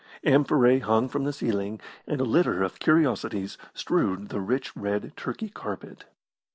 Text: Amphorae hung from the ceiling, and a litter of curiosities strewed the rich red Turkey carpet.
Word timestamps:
Amphorae 0.23 0.79
hung 0.79 1.09
from 1.09 1.25
the 1.25 1.31
ceiling, 1.31 1.79
and 2.07 2.19
a 2.19 2.23
litter 2.23 2.63
of 2.63 2.79
curiosities 2.79 3.59
strewed 3.75 4.29
the 4.29 4.41
rich 4.41 4.75
red 4.75 5.13
Turkey 5.15 5.49
carpet. 5.49 6.05